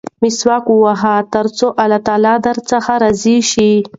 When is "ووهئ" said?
0.69-1.19